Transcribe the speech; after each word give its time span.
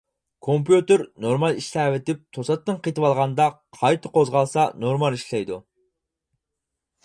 كومپيۇتېر 0.45 1.03
نورمال 1.25 1.59
ئىشلەۋېتىپ، 1.59 2.23
توساتتىن 2.37 2.81
قېتىۋالغاندا 2.87 3.47
قايتا 3.83 4.13
قوزغالسا 4.19 4.67
نورمال 4.85 5.19
ئىشلەيدۇ. 5.21 5.63